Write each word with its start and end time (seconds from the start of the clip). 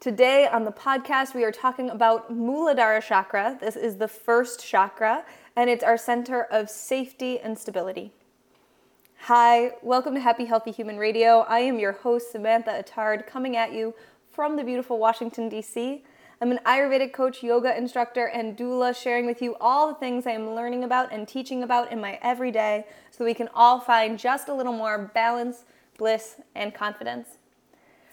Today 0.00 0.48
on 0.48 0.64
the 0.64 0.72
podcast, 0.72 1.34
we 1.34 1.44
are 1.44 1.52
talking 1.52 1.90
about 1.90 2.32
Muladhara 2.34 3.02
chakra. 3.02 3.58
This 3.60 3.76
is 3.76 3.96
the 3.96 4.08
first 4.08 4.66
chakra, 4.66 5.26
and 5.54 5.68
it's 5.68 5.84
our 5.84 5.98
center 5.98 6.44
of 6.44 6.70
safety 6.70 7.38
and 7.38 7.58
stability. 7.58 8.10
Hi, 9.24 9.72
welcome 9.82 10.14
to 10.14 10.20
Happy 10.20 10.46
Healthy 10.46 10.70
Human 10.70 10.96
Radio. 10.96 11.40
I 11.40 11.58
am 11.58 11.78
your 11.78 11.92
host, 11.92 12.32
Samantha 12.32 12.82
Attard, 12.82 13.26
coming 13.26 13.58
at 13.58 13.74
you 13.74 13.92
from 14.32 14.56
the 14.56 14.64
beautiful 14.64 14.98
Washington, 14.98 15.50
D.C. 15.50 16.02
I'm 16.40 16.50
an 16.50 16.60
Ayurvedic 16.64 17.12
coach, 17.12 17.42
yoga 17.42 17.76
instructor, 17.76 18.24
and 18.24 18.56
doula, 18.56 18.96
sharing 18.96 19.26
with 19.26 19.42
you 19.42 19.54
all 19.60 19.88
the 19.88 19.96
things 19.96 20.26
I 20.26 20.30
am 20.30 20.54
learning 20.54 20.82
about 20.82 21.12
and 21.12 21.28
teaching 21.28 21.62
about 21.62 21.92
in 21.92 22.00
my 22.00 22.18
everyday 22.22 22.86
so 23.10 23.26
we 23.26 23.34
can 23.34 23.50
all 23.52 23.78
find 23.78 24.18
just 24.18 24.48
a 24.48 24.54
little 24.54 24.72
more 24.72 25.10
balance, 25.12 25.66
bliss, 25.98 26.36
and 26.54 26.72
confidence. 26.72 27.36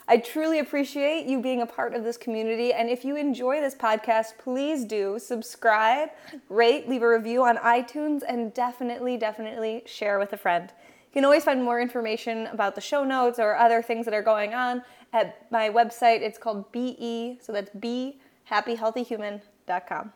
I 0.08 0.18
truly 0.18 0.60
appreciate 0.60 1.26
you 1.26 1.42
being 1.42 1.62
a 1.62 1.66
part 1.66 1.94
of 1.94 2.04
this 2.04 2.16
community. 2.16 2.72
And 2.72 2.90
if 2.90 3.04
you 3.04 3.18
enjoy 3.18 3.60
this 3.60 3.76
podcast, 3.76 4.38
please 4.38 4.86
do 4.86 5.20
subscribe, 5.20 6.10
rate, 6.50 6.88
leave 6.88 7.02
a 7.02 7.10
review 7.10 7.44
on 7.44 7.58
iTunes, 7.58 8.22
and 8.28 8.54
definitely, 8.54 9.18
definitely 9.18 9.84
share 9.86 10.18
with 10.18 10.32
a 10.32 10.38
friend. 10.38 10.72
You 11.08 11.14
can 11.14 11.26
always 11.26 11.44
find 11.44 11.64
more 11.64 11.82
information 11.82 12.48
about 12.48 12.76
the 12.76 12.82
show 12.82 13.04
notes 13.04 13.38
or 13.38 13.56
other 13.56 13.82
things 13.82 14.06
that 14.06 14.14
are 14.14 14.22
going 14.22 14.54
on 14.54 14.84
at 15.12 15.52
my 15.52 15.70
website. 15.70 16.22
It's 16.22 16.38
called 16.38 16.72
BE, 16.72 17.40
so 17.42 17.52
that's 17.52 17.72
B 17.72 18.20
happyhealthyhuman.com. 18.50 20.14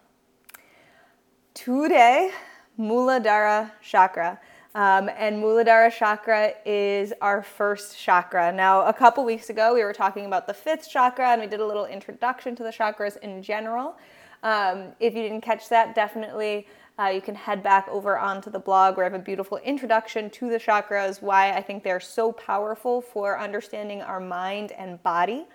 Today, 1.53 2.31
Muladhara 2.79 3.71
Chakra. 3.81 4.39
Um, 4.73 5.09
and 5.17 5.43
Muladhara 5.43 5.91
chakra 5.91 6.53
is 6.65 7.13
our 7.21 7.43
first 7.43 7.99
chakra. 7.99 8.53
Now, 8.53 8.85
a 8.85 8.93
couple 8.93 9.25
weeks 9.25 9.49
ago, 9.49 9.73
we 9.73 9.83
were 9.83 9.91
talking 9.91 10.25
about 10.25 10.47
the 10.47 10.53
fifth 10.53 10.89
chakra 10.89 11.31
and 11.31 11.41
we 11.41 11.47
did 11.47 11.59
a 11.59 11.65
little 11.65 11.85
introduction 11.85 12.55
to 12.55 12.63
the 12.63 12.69
chakras 12.69 13.17
in 13.17 13.43
general. 13.43 13.97
Um, 14.43 14.93
if 15.01 15.13
you 15.13 15.23
didn't 15.23 15.41
catch 15.41 15.67
that, 15.69 15.93
definitely 15.93 16.67
uh, 16.97 17.07
you 17.07 17.19
can 17.19 17.35
head 17.35 17.61
back 17.61 17.87
over 17.89 18.17
onto 18.17 18.49
the 18.49 18.59
blog 18.59 18.95
where 18.95 19.05
I 19.05 19.09
have 19.09 19.19
a 19.19 19.23
beautiful 19.23 19.57
introduction 19.57 20.29
to 20.31 20.49
the 20.49 20.57
chakras, 20.57 21.21
why 21.21 21.51
I 21.51 21.61
think 21.61 21.83
they're 21.83 21.99
so 21.99 22.31
powerful 22.31 23.01
for 23.01 23.37
understanding 23.37 24.01
our 24.01 24.21
mind 24.21 24.71
and 24.71 25.03
body. 25.03 25.47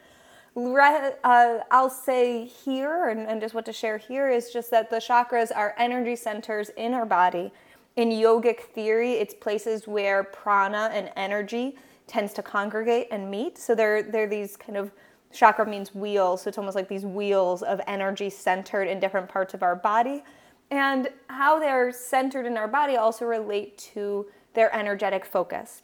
Uh, 0.56 1.58
I'll 1.70 1.90
say 1.90 2.44
here, 2.44 3.08
and, 3.08 3.26
and 3.26 3.40
just 3.40 3.54
what 3.54 3.66
to 3.66 3.72
share 3.72 3.98
here 3.98 4.30
is 4.30 4.50
just 4.50 4.70
that 4.70 4.90
the 4.90 4.96
chakras 4.96 5.50
are 5.54 5.74
energy 5.78 6.16
centers 6.16 6.70
in 6.70 6.94
our 6.94 7.06
body 7.06 7.52
in 7.96 8.10
yogic 8.10 8.60
theory, 8.60 9.14
it's 9.14 9.34
places 9.34 9.88
where 9.88 10.24
prana 10.24 10.90
and 10.92 11.10
energy 11.16 11.76
tends 12.06 12.32
to 12.34 12.42
congregate 12.42 13.08
and 13.10 13.30
meet. 13.30 13.58
So 13.58 13.74
they're, 13.74 14.02
they're 14.02 14.28
these 14.28 14.56
kind 14.56 14.76
of 14.76 14.92
chakra 15.32 15.66
means 15.66 15.94
wheels, 15.94 16.42
so 16.42 16.48
it's 16.48 16.58
almost 16.58 16.76
like 16.76 16.88
these 16.88 17.04
wheels 17.04 17.62
of 17.62 17.80
energy 17.86 18.30
centered 18.30 18.84
in 18.84 19.00
different 19.00 19.28
parts 19.28 19.54
of 19.54 19.62
our 19.62 19.74
body. 19.74 20.22
And 20.70 21.08
how 21.28 21.58
they're 21.58 21.92
centered 21.92 22.46
in 22.46 22.56
our 22.56 22.68
body 22.68 22.96
also 22.96 23.24
relate 23.24 23.78
to 23.94 24.26
their 24.54 24.74
energetic 24.74 25.24
focus. 25.24 25.82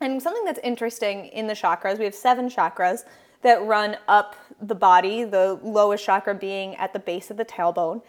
And 0.00 0.20
something 0.20 0.44
that's 0.44 0.60
interesting 0.64 1.26
in 1.26 1.46
the 1.46 1.54
chakras, 1.54 1.98
we 1.98 2.04
have 2.04 2.14
seven 2.14 2.48
chakras 2.48 3.04
that 3.42 3.62
run 3.64 3.96
up 4.08 4.36
the 4.60 4.74
body, 4.74 5.24
the 5.24 5.58
lowest 5.62 6.04
chakra 6.04 6.34
being 6.34 6.74
at 6.76 6.92
the 6.92 6.98
base 6.98 7.30
of 7.30 7.36
the 7.36 7.44
tailbone, 7.44 8.02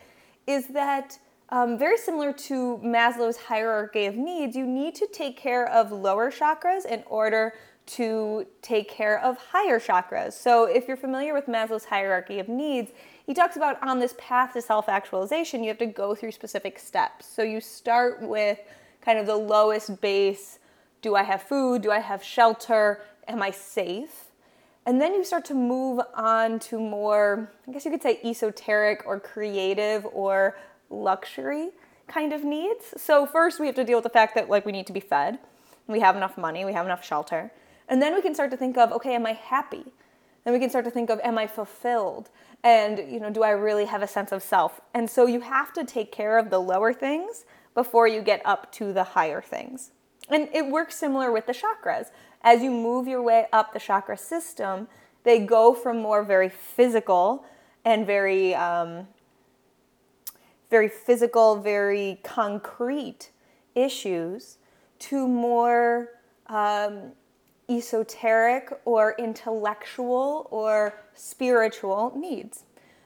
is 0.47 0.67
that 0.67 1.19
um, 1.53 1.77
very 1.77 1.97
similar 1.99 2.33
to 2.33 2.79
Maslow's 2.83 3.37
hierarchy 3.37 4.07
of 4.07 4.15
needs, 4.15 4.55
you 4.55 4.65
need 4.65 4.95
to 4.95 5.05
take 5.05 5.37
care 5.37 5.69
of 5.69 5.91
lower 5.91 6.31
chakras 6.31 6.83
in 6.83 7.03
order 7.05 7.53
to 7.85 8.47
take 8.63 8.89
care 8.89 9.19
of 9.19 9.37
higher 9.37 9.79
chakras. 9.79 10.33
So, 10.33 10.63
if 10.63 10.87
you're 10.87 10.97
familiar 10.97 11.31
with 11.31 11.45
Maslow's 11.45 11.85
hierarchy 11.85 12.39
of 12.39 12.49
needs, 12.49 12.89
he 13.27 13.35
talks 13.35 13.55
about 13.55 13.77
on 13.83 13.99
this 13.99 14.15
path 14.17 14.53
to 14.53 14.63
self 14.63 14.89
actualization, 14.89 15.61
you 15.61 15.67
have 15.67 15.77
to 15.77 15.85
go 15.85 16.15
through 16.15 16.31
specific 16.31 16.79
steps. 16.79 17.27
So, 17.27 17.43
you 17.43 17.61
start 17.61 18.23
with 18.23 18.57
kind 19.01 19.19
of 19.19 19.27
the 19.27 19.35
lowest 19.35 20.01
base 20.01 20.57
do 21.03 21.15
I 21.15 21.21
have 21.21 21.43
food? 21.43 21.83
Do 21.83 21.91
I 21.91 21.99
have 21.99 22.23
shelter? 22.23 23.01
Am 23.27 23.43
I 23.43 23.51
safe? 23.51 24.31
And 24.87 24.99
then 24.99 25.13
you 25.13 25.23
start 25.23 25.45
to 25.45 25.53
move 25.53 26.01
on 26.15 26.59
to 26.59 26.79
more, 26.79 27.51
I 27.67 27.71
guess 27.71 27.85
you 27.85 27.91
could 27.91 28.01
say 28.01 28.19
esoteric 28.23 29.03
or 29.05 29.19
creative 29.19 30.05
or 30.13 30.55
luxury 30.93 31.69
kind 32.07 32.33
of 32.33 32.43
needs. 32.43 32.93
So 32.97 33.25
first 33.25 33.59
we 33.59 33.65
have 33.67 33.75
to 33.75 33.83
deal 33.83 33.97
with 33.97 34.03
the 34.03 34.09
fact 34.09 34.35
that 34.35 34.49
like 34.49 34.65
we 34.65 34.71
need 34.71 34.87
to 34.87 34.93
be 34.93 34.99
fed, 34.99 35.39
we 35.87 35.99
have 35.99 36.15
enough 36.15 36.37
money, 36.37 36.65
we 36.65 36.73
have 36.73 36.85
enough 36.85 37.03
shelter. 37.03 37.51
And 37.87 38.01
then 38.01 38.13
we 38.13 38.21
can 38.21 38.33
start 38.33 38.51
to 38.51 38.57
think 38.57 38.77
of, 38.77 38.91
okay, 38.93 39.15
am 39.15 39.25
I 39.25 39.33
happy? 39.33 39.85
Then 40.43 40.53
we 40.53 40.59
can 40.59 40.69
start 40.69 40.85
to 40.85 40.91
think 40.91 41.09
of, 41.09 41.19
am 41.21 41.37
I 41.37 41.47
fulfilled? 41.47 42.29
And 42.63 42.97
you 42.97 43.19
know, 43.19 43.29
do 43.29 43.43
I 43.43 43.51
really 43.51 43.85
have 43.85 44.01
a 44.01 44.07
sense 44.07 44.31
of 44.31 44.43
self? 44.43 44.79
And 44.93 45.09
so 45.09 45.25
you 45.25 45.41
have 45.41 45.73
to 45.73 45.83
take 45.83 46.11
care 46.11 46.37
of 46.37 46.49
the 46.49 46.59
lower 46.59 46.93
things 46.93 47.45
before 47.73 48.07
you 48.07 48.21
get 48.21 48.41
up 48.45 48.71
to 48.73 48.93
the 48.93 49.03
higher 49.03 49.41
things. 49.41 49.91
And 50.29 50.47
it 50.53 50.67
works 50.67 50.95
similar 50.95 51.31
with 51.31 51.47
the 51.47 51.53
chakras. 51.53 52.11
As 52.41 52.61
you 52.61 52.71
move 52.71 53.07
your 53.07 53.21
way 53.21 53.47
up 53.51 53.73
the 53.73 53.79
chakra 53.79 54.17
system, 54.17 54.87
they 55.23 55.39
go 55.39 55.73
from 55.73 56.01
more 56.01 56.23
very 56.23 56.49
physical 56.49 57.45
and 57.85 58.05
very 58.05 58.53
um, 58.55 59.07
very 60.73 60.89
physical, 60.89 61.55
very 61.55 62.19
concrete 62.23 63.29
issues 63.75 64.57
to 64.97 65.27
more 65.27 66.09
um, 66.47 67.11
esoteric 67.69 68.73
or 68.83 69.13
intellectual 69.19 70.47
or 70.49 70.99
spiritual 71.13 72.11
needs. 72.17 72.63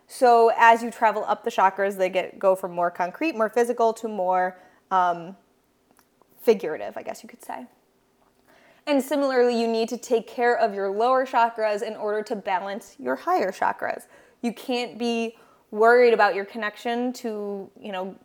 So 0.08 0.50
as 0.56 0.82
you 0.82 0.90
travel 0.90 1.26
up 1.28 1.44
the 1.44 1.52
chakras, 1.52 1.98
they 1.98 2.08
get 2.08 2.40
go 2.40 2.56
from 2.56 2.72
more 2.72 2.90
concrete, 2.90 3.36
more 3.36 3.50
physical 3.50 3.92
to 3.96 4.08
more 4.08 4.58
um, 4.90 5.36
figurative, 6.40 6.96
I 6.96 7.04
guess 7.04 7.22
you 7.22 7.28
could 7.28 7.44
say. 7.44 7.66
And 8.86 9.04
similarly, 9.04 9.60
you 9.60 9.68
need 9.68 9.90
to 9.90 9.98
take 9.98 10.26
care 10.26 10.58
of 10.58 10.74
your 10.74 10.90
lower 10.90 11.26
chakras 11.26 11.82
in 11.82 11.98
order 11.98 12.24
to 12.24 12.36
balance 12.38 12.96
your 12.98 13.18
higher 13.18 13.52
chakras. 13.52 14.04
You 14.42 14.54
can't 14.54 14.98
be 14.98 15.36
worried 15.72 16.14
about 16.14 16.36
your 16.36 16.46
connection 16.46 17.14
to, 17.14 17.70
you 17.80 17.92
know, 17.92 18.16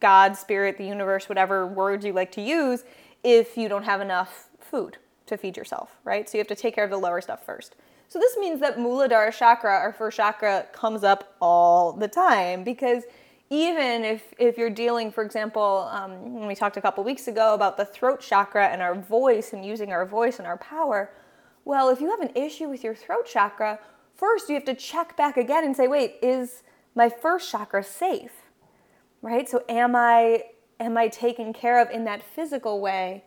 God, 0.00 0.36
spirit, 0.36 0.78
the 0.78 0.84
universe, 0.86 1.28
whatever 1.28 1.66
words 1.66 2.04
you 2.04 2.12
like 2.12 2.32
to 2.32 2.42
use, 2.42 2.84
if 3.24 3.56
you 3.56 3.68
don't 3.68 3.84
have 3.84 4.00
enough 4.00 4.48
food 4.60 4.98
to 5.26 5.36
feed 5.36 5.56
yourself, 5.56 5.96
right? 6.04 6.28
So 6.28 6.38
you 6.38 6.40
have 6.40 6.48
to 6.48 6.54
take 6.54 6.74
care 6.74 6.84
of 6.84 6.90
the 6.90 6.98
lower 6.98 7.20
stuff 7.20 7.44
first. 7.44 7.76
So 8.08 8.18
this 8.18 8.36
means 8.36 8.60
that 8.60 8.76
Muladhara 8.76 9.36
chakra, 9.36 9.72
our 9.72 9.92
first 9.92 10.16
chakra, 10.16 10.66
comes 10.72 11.02
up 11.02 11.34
all 11.40 11.92
the 11.92 12.08
time 12.08 12.62
because 12.62 13.04
even 13.50 14.04
if, 14.04 14.34
if 14.38 14.58
you're 14.58 14.70
dealing, 14.70 15.10
for 15.10 15.24
example, 15.24 15.88
um, 15.92 16.34
when 16.34 16.46
we 16.46 16.54
talked 16.54 16.76
a 16.76 16.80
couple 16.80 17.02
weeks 17.04 17.28
ago 17.28 17.54
about 17.54 17.76
the 17.76 17.84
throat 17.84 18.20
chakra 18.20 18.68
and 18.68 18.82
our 18.82 18.94
voice 18.94 19.52
and 19.52 19.64
using 19.64 19.92
our 19.92 20.04
voice 20.04 20.38
and 20.38 20.46
our 20.46 20.56
power, 20.58 21.10
well, 21.64 21.88
if 21.88 22.00
you 22.00 22.10
have 22.10 22.20
an 22.20 22.30
issue 22.36 22.68
with 22.68 22.84
your 22.84 22.94
throat 22.94 23.26
chakra, 23.26 23.78
first 24.14 24.48
you 24.48 24.54
have 24.54 24.64
to 24.64 24.74
check 24.74 25.16
back 25.16 25.36
again 25.36 25.64
and 25.64 25.76
say, 25.76 25.88
wait, 25.88 26.16
is 26.22 26.62
my 26.96 27.08
first 27.08 27.48
chakra 27.50 27.84
safe? 27.84 28.32
Right? 29.22 29.48
So 29.48 29.62
am 29.68 29.94
I 29.94 30.44
am 30.80 30.96
I 30.96 31.08
taken 31.08 31.52
care 31.52 31.80
of 31.80 31.90
in 31.90 32.04
that 32.04 32.22
physical 32.22 32.80
way 32.80 33.24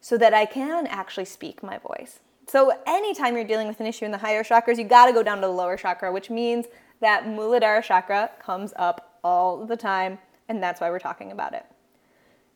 so 0.00 0.18
that 0.18 0.34
I 0.34 0.46
can 0.46 0.86
actually 0.88 1.26
speak 1.26 1.62
my 1.62 1.78
voice? 1.78 2.20
So 2.48 2.72
anytime 2.86 3.36
you're 3.36 3.44
dealing 3.44 3.68
with 3.68 3.78
an 3.78 3.86
issue 3.86 4.04
in 4.04 4.10
the 4.10 4.18
higher 4.18 4.42
chakras, 4.42 4.76
you 4.76 4.84
got 4.84 5.06
to 5.06 5.12
go 5.12 5.22
down 5.22 5.36
to 5.36 5.46
the 5.46 5.52
lower 5.52 5.76
chakra, 5.76 6.12
which 6.12 6.30
means 6.30 6.66
that 7.00 7.24
Muladhara 7.24 7.82
chakra 7.82 8.30
comes 8.42 8.72
up 8.76 9.18
all 9.22 9.64
the 9.64 9.76
time, 9.76 10.18
and 10.48 10.60
that's 10.62 10.80
why 10.80 10.90
we're 10.90 10.98
talking 10.98 11.30
about 11.30 11.54
it. 11.54 11.64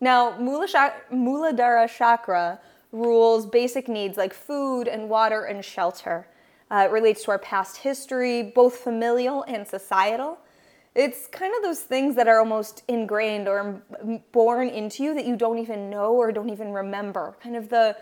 Now, 0.00 0.32
Muladhara 0.32 1.88
chakra 1.88 2.60
rules 2.90 3.46
basic 3.46 3.88
needs 3.88 4.16
like 4.16 4.34
food 4.34 4.88
and 4.88 5.08
water 5.08 5.44
and 5.44 5.64
shelter. 5.64 6.26
Uh, 6.70 6.86
it 6.88 6.92
relates 6.92 7.22
to 7.24 7.30
our 7.30 7.38
past 7.38 7.78
history, 7.78 8.42
both 8.42 8.76
familial 8.76 9.44
and 9.44 9.66
societal. 9.66 10.38
It's 10.94 11.26
kind 11.26 11.52
of 11.56 11.62
those 11.62 11.80
things 11.80 12.14
that 12.16 12.28
are 12.28 12.38
almost 12.38 12.84
ingrained 12.86 13.48
or 13.48 13.82
born 14.30 14.68
into 14.68 15.02
you 15.02 15.14
that 15.14 15.26
you 15.26 15.36
don't 15.36 15.58
even 15.58 15.90
know 15.90 16.12
or 16.14 16.30
don't 16.30 16.50
even 16.50 16.72
remember. 16.72 17.36
Kind 17.42 17.56
of 17.56 17.68
the 17.68 17.96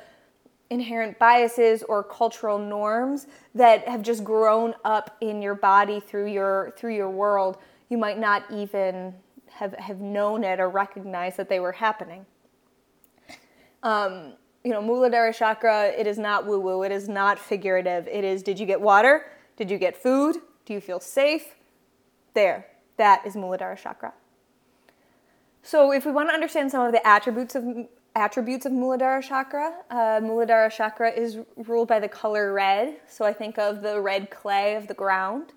inherent 0.69 1.19
biases 1.19 1.83
or 1.83 2.03
cultural 2.03 2.59
norms 2.59 3.27
that 3.55 3.87
have 3.89 4.03
just 4.03 4.25
grown 4.25 4.75
up 4.85 5.17
in 5.21 5.41
your 5.41 5.55
body 5.55 6.00
through 6.00 6.27
your 6.27 6.73
through 6.77 6.94
your 6.94 7.11
world. 7.11 7.59
You 7.89 7.99
might 7.99 8.19
not 8.19 8.44
even 8.50 9.15
have, 9.50 9.75
have 9.75 10.00
known 10.00 10.44
it 10.44 10.61
or 10.61 10.69
recognized 10.69 11.37
that 11.37 11.49
they 11.49 11.61
were 11.61 11.73
happening. 11.73 12.25
Um, 13.83 14.35
you 14.65 14.71
know, 14.71 14.81
Muladhara 14.81 15.35
chakra, 15.35 15.89
it 15.89 16.06
is 16.06 16.19
not 16.19 16.47
woo 16.47 16.59
woo, 16.59 16.83
it 16.83 16.93
is 16.93 17.09
not 17.09 17.39
figurative. 17.39 18.06
It 18.06 18.25
is 18.25 18.43
did 18.43 18.59
you 18.59 18.67
get 18.67 18.81
water? 18.81 19.27
Did 19.56 19.71
you 19.71 19.79
get 19.79 19.97
food? 19.97 20.37
Do 20.65 20.73
you 20.73 20.81
feel 20.81 21.00
safe? 21.00 21.55
There. 22.35 22.67
That 23.02 23.26
is 23.26 23.34
Muladhara 23.34 23.76
chakra. 23.76 24.12
So, 25.64 25.90
if 25.90 26.06
we 26.06 26.12
want 26.12 26.28
to 26.28 26.34
understand 26.34 26.70
some 26.70 26.87
of 26.87 26.93
the 26.93 27.04
attributes 27.04 27.56
of 27.56 27.64
attributes 28.14 28.64
of 28.64 28.70
Muladhara 28.70 29.20
chakra. 29.20 29.75
Uh, 29.90 30.20
Muladhara 30.20 30.70
chakra 30.70 31.10
is 31.10 31.38
ruled 31.56 31.88
by 31.88 31.99
the 31.99 32.06
color 32.06 32.52
red, 32.52 33.00
so 33.08 33.25
I 33.25 33.32
think 33.32 33.58
of 33.58 33.82
the 33.82 34.00
red 34.00 34.31
clay 34.31 34.76
of 34.76 34.87
the 34.87 34.94
ground. 34.94 35.52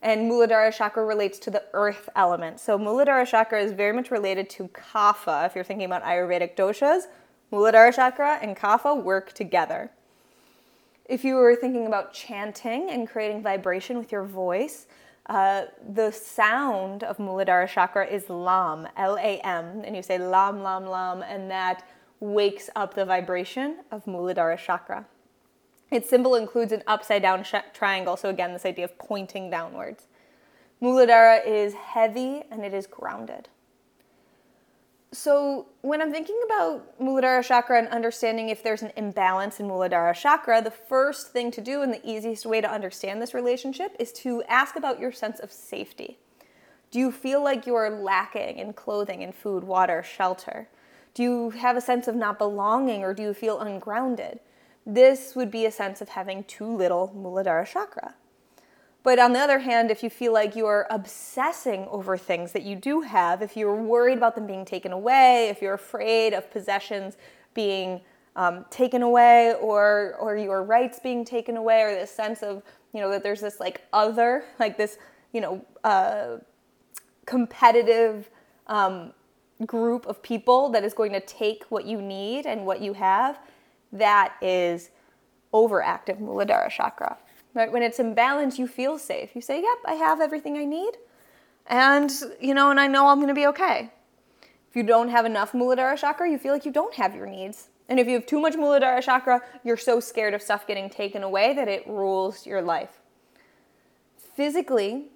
And 0.00 0.30
Muladhara 0.30 0.72
chakra 0.74 1.04
relates 1.04 1.38
to 1.40 1.50
the 1.50 1.64
earth 1.74 2.08
element. 2.16 2.60
So 2.60 2.78
Muladhara 2.78 3.26
chakra 3.26 3.62
is 3.62 3.72
very 3.72 3.92
much 3.92 4.10
related 4.10 4.48
to 4.56 4.68
Kapha. 4.68 5.44
If 5.44 5.54
you're 5.54 5.64
thinking 5.64 5.84
about 5.84 6.02
Ayurvedic 6.02 6.56
doshas, 6.56 7.08
Muladhara 7.52 7.94
chakra 7.94 8.38
and 8.40 8.56
Kapha 8.56 8.94
work 9.02 9.34
together. 9.34 9.90
If 11.04 11.24
you 11.24 11.34
were 11.34 11.56
thinking 11.56 11.86
about 11.86 12.14
chanting 12.14 12.88
and 12.88 13.06
creating 13.06 13.42
vibration 13.42 13.98
with 13.98 14.10
your 14.10 14.24
voice, 14.24 14.86
uh, 15.28 15.66
the 15.88 16.10
sound 16.10 17.02
of 17.02 17.18
Muladhara 17.18 17.68
chakra 17.68 18.06
is 18.06 18.28
Lam, 18.28 18.88
L 18.96 19.16
A 19.16 19.40
M, 19.40 19.82
and 19.84 19.96
you 19.96 20.02
say 20.02 20.18
Lam, 20.18 20.62
Lam, 20.62 20.86
Lam, 20.86 21.22
and 21.22 21.50
that 21.50 21.84
wakes 22.20 22.70
up 22.74 22.94
the 22.94 23.04
vibration 23.04 23.78
of 23.90 24.04
Muladhara 24.04 24.58
chakra. 24.58 25.06
Its 25.90 26.08
symbol 26.08 26.34
includes 26.34 26.72
an 26.72 26.82
upside 26.86 27.22
down 27.22 27.44
sh- 27.44 27.54
triangle, 27.72 28.16
so 28.16 28.28
again, 28.28 28.52
this 28.52 28.64
idea 28.64 28.84
of 28.84 28.98
pointing 28.98 29.50
downwards. 29.50 30.04
Muladhara 30.82 31.46
is 31.46 31.74
heavy 31.74 32.42
and 32.50 32.64
it 32.64 32.74
is 32.74 32.86
grounded. 32.86 33.48
So, 35.18 35.68
when 35.80 36.02
I'm 36.02 36.12
thinking 36.12 36.38
about 36.44 37.00
Muladhara 37.00 37.42
chakra 37.42 37.78
and 37.78 37.88
understanding 37.88 38.50
if 38.50 38.62
there's 38.62 38.82
an 38.82 38.92
imbalance 38.96 39.58
in 39.58 39.66
Muladhara 39.66 40.14
chakra, 40.14 40.60
the 40.60 40.70
first 40.70 41.32
thing 41.32 41.50
to 41.52 41.62
do 41.62 41.80
and 41.80 41.90
the 41.90 42.06
easiest 42.06 42.44
way 42.44 42.60
to 42.60 42.70
understand 42.70 43.22
this 43.22 43.32
relationship 43.32 43.96
is 43.98 44.12
to 44.12 44.42
ask 44.42 44.76
about 44.76 45.00
your 45.00 45.10
sense 45.12 45.40
of 45.40 45.50
safety. 45.50 46.18
Do 46.90 46.98
you 46.98 47.10
feel 47.10 47.42
like 47.42 47.66
you're 47.66 47.88
lacking 47.88 48.58
in 48.58 48.74
clothing 48.74 49.24
and 49.24 49.34
food, 49.34 49.64
water, 49.64 50.02
shelter? 50.02 50.68
Do 51.14 51.22
you 51.22 51.50
have 51.50 51.78
a 51.78 51.80
sense 51.80 52.08
of 52.08 52.14
not 52.14 52.38
belonging 52.38 53.02
or 53.02 53.14
do 53.14 53.22
you 53.22 53.32
feel 53.32 53.58
ungrounded? 53.58 54.40
This 54.84 55.34
would 55.34 55.50
be 55.50 55.64
a 55.64 55.72
sense 55.72 56.02
of 56.02 56.10
having 56.10 56.44
too 56.44 56.76
little 56.76 57.14
Muladhara 57.16 57.66
chakra. 57.66 58.16
But 59.06 59.20
on 59.20 59.32
the 59.34 59.38
other 59.38 59.60
hand, 59.60 59.92
if 59.92 60.02
you 60.02 60.10
feel 60.10 60.32
like 60.32 60.56
you're 60.56 60.84
obsessing 60.90 61.86
over 61.92 62.16
things 62.16 62.50
that 62.50 62.64
you 62.64 62.74
do 62.74 63.02
have, 63.02 63.40
if 63.40 63.56
you're 63.56 63.80
worried 63.80 64.18
about 64.18 64.34
them 64.34 64.48
being 64.48 64.64
taken 64.64 64.90
away, 64.90 65.48
if 65.48 65.62
you're 65.62 65.74
afraid 65.74 66.34
of 66.34 66.50
possessions 66.50 67.16
being 67.54 68.00
um, 68.34 68.64
taken 68.68 69.02
away 69.02 69.54
or 69.60 70.16
or 70.18 70.36
your 70.36 70.64
rights 70.64 70.98
being 70.98 71.24
taken 71.24 71.56
away 71.56 71.82
or 71.82 71.94
this 71.94 72.10
sense 72.10 72.42
of 72.42 72.64
you 72.92 73.00
know 73.00 73.08
that 73.08 73.22
there's 73.22 73.40
this 73.40 73.60
like 73.60 73.82
other 73.92 74.42
like 74.58 74.76
this 74.76 74.98
you 75.32 75.40
know 75.40 75.64
uh, 75.84 76.38
competitive 77.26 78.28
um, 78.66 79.12
group 79.66 80.04
of 80.06 80.20
people 80.20 80.68
that 80.70 80.82
is 80.82 80.94
going 80.94 81.12
to 81.12 81.20
take 81.20 81.62
what 81.68 81.86
you 81.86 82.02
need 82.02 82.44
and 82.44 82.66
what 82.66 82.80
you 82.80 82.92
have, 82.92 83.38
that 83.92 84.34
is 84.42 84.90
overactive 85.54 86.20
Muladhara 86.20 86.68
chakra. 86.68 87.16
Right? 87.56 87.72
When 87.72 87.82
it's 87.82 87.98
imbalanced, 87.98 88.58
you 88.58 88.68
feel 88.68 88.98
safe. 88.98 89.34
You 89.34 89.40
say, 89.40 89.62
"Yep, 89.62 89.78
I 89.86 89.94
have 89.94 90.20
everything 90.20 90.56
I 90.56 90.64
need." 90.64 90.98
And, 91.66 92.12
you 92.40 92.54
know, 92.54 92.70
and 92.70 92.78
I 92.78 92.86
know 92.86 93.08
I'm 93.08 93.16
going 93.16 93.28
to 93.28 93.34
be 93.34 93.46
okay. 93.48 93.90
If 94.68 94.76
you 94.76 94.82
don't 94.82 95.08
have 95.08 95.24
enough 95.24 95.52
Muladhara 95.52 95.98
chakra, 95.98 96.30
you 96.30 96.38
feel 96.38 96.52
like 96.52 96.64
you 96.64 96.70
don't 96.70 96.94
have 96.94 97.14
your 97.14 97.26
needs. 97.26 97.68
And 97.88 97.98
if 97.98 98.06
you 98.06 98.14
have 98.14 98.26
too 98.26 98.40
much 98.40 98.54
Muladhara 98.54 99.02
chakra, 99.02 99.40
you're 99.64 99.76
so 99.76 100.00
scared 100.00 100.34
of 100.34 100.42
stuff 100.42 100.66
getting 100.66 100.90
taken 100.90 101.22
away 101.22 101.54
that 101.54 101.66
it 101.66 101.86
rules 101.86 102.46
your 102.46 102.62
life. 102.62 103.00
Physically, 104.16 105.06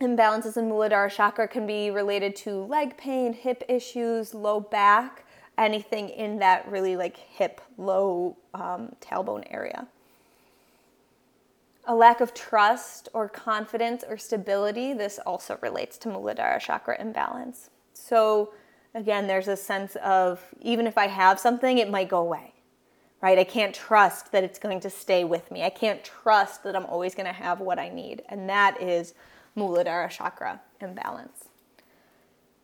imbalances 0.00 0.56
in 0.56 0.68
Muladhara 0.68 1.10
chakra 1.10 1.48
can 1.48 1.66
be 1.66 1.90
related 1.90 2.36
to 2.36 2.50
leg 2.64 2.96
pain, 2.96 3.32
hip 3.32 3.64
issues, 3.68 4.34
low 4.34 4.60
back, 4.60 5.24
anything 5.56 6.08
in 6.08 6.38
that 6.40 6.68
really 6.68 6.96
like 6.96 7.16
hip, 7.16 7.60
low 7.78 8.36
um, 8.52 8.94
tailbone 9.00 9.44
area. 9.50 9.88
A 11.86 11.94
lack 11.94 12.20
of 12.20 12.32
trust 12.32 13.08
or 13.12 13.28
confidence 13.28 14.04
or 14.08 14.16
stability, 14.16 14.94
this 14.94 15.18
also 15.26 15.58
relates 15.60 15.98
to 15.98 16.08
Muladhara 16.08 16.58
chakra 16.58 17.00
imbalance. 17.00 17.68
So, 17.92 18.54
again, 18.94 19.26
there's 19.26 19.48
a 19.48 19.56
sense 19.56 19.96
of 19.96 20.42
even 20.60 20.86
if 20.86 20.96
I 20.96 21.08
have 21.08 21.38
something, 21.38 21.78
it 21.78 21.90
might 21.90 22.08
go 22.08 22.18
away, 22.18 22.54
right? 23.20 23.38
I 23.38 23.44
can't 23.44 23.74
trust 23.74 24.32
that 24.32 24.44
it's 24.44 24.58
going 24.58 24.80
to 24.80 24.90
stay 24.90 25.24
with 25.24 25.50
me. 25.50 25.62
I 25.62 25.70
can't 25.70 26.02
trust 26.02 26.64
that 26.64 26.74
I'm 26.74 26.86
always 26.86 27.14
going 27.14 27.26
to 27.26 27.32
have 27.32 27.60
what 27.60 27.78
I 27.78 27.90
need. 27.90 28.22
And 28.30 28.48
that 28.48 28.80
is 28.80 29.12
Muladhara 29.56 30.08
chakra 30.08 30.60
imbalance. 30.80 31.48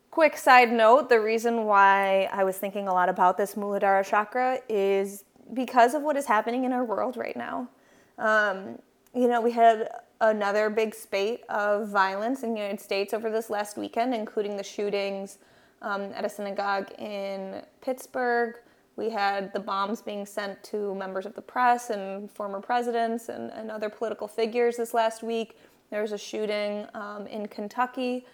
Quick 0.09 0.35
side 0.35 0.73
note 0.73 1.09
the 1.09 1.21
reason 1.21 1.65
why 1.65 2.27
I 2.33 2.43
was 2.43 2.57
thinking 2.57 2.87
a 2.87 2.93
lot 2.93 3.07
about 3.07 3.37
this 3.37 3.55
Muladhara 3.55 4.05
chakra 4.05 4.59
is 4.67 5.23
because 5.53 5.93
of 5.93 6.01
what 6.01 6.17
is 6.17 6.25
happening 6.25 6.65
in 6.65 6.73
our 6.73 6.83
world 6.83 7.17
right 7.17 7.35
now. 7.37 7.69
Um, 8.17 8.79
you 9.13 9.27
know, 9.27 9.41
we 9.41 9.51
had 9.51 9.89
another 10.21 10.69
big 10.69 10.93
spate 10.95 11.43
of 11.49 11.89
violence 11.89 12.43
in 12.43 12.53
the 12.53 12.59
United 12.59 12.79
States 12.79 13.13
over 13.13 13.29
this 13.29 13.49
last 13.49 13.77
weekend, 13.77 14.13
including 14.13 14.55
the 14.55 14.63
shootings 14.63 15.39
um, 15.81 16.03
at 16.13 16.23
a 16.23 16.29
synagogue 16.29 16.91
in 16.99 17.61
Pittsburgh. 17.81 18.55
We 18.95 19.09
had 19.09 19.51
the 19.53 19.59
bombs 19.59 20.01
being 20.01 20.25
sent 20.25 20.63
to 20.65 20.93
members 20.95 21.25
of 21.25 21.33
the 21.33 21.41
press 21.41 21.89
and 21.89 22.29
former 22.31 22.61
presidents 22.61 23.29
and, 23.29 23.51
and 23.51 23.71
other 23.71 23.89
political 23.89 24.27
figures 24.27 24.77
this 24.77 24.93
last 24.93 25.23
week. 25.23 25.57
There 25.89 26.01
was 26.01 26.11
a 26.11 26.17
shooting 26.17 26.85
um, 26.93 27.27
in 27.27 27.47
Kentucky, 27.47 28.25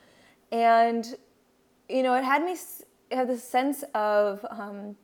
and 0.52 1.16
you 1.90 2.04
know, 2.04 2.14
it 2.16 2.24
had 2.24 2.44
me 2.44 2.56
have 3.12 3.28
this 3.28 3.44
sense 3.44 3.84
of 3.96 4.46
um, 4.50 4.96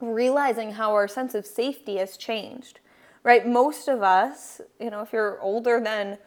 realizing 0.00 0.72
how 0.72 0.92
our 0.92 1.06
sense 1.06 1.34
of 1.34 1.46
safety 1.46 1.98
has 1.98 2.16
changed. 2.16 2.80
Right, 3.24 3.46
most 3.46 3.88
of 3.88 4.02
us, 4.02 4.60
you 4.80 4.90
know, 4.90 5.00
if 5.00 5.12
you're 5.12 5.40
older 5.40 5.80
than 5.80 6.18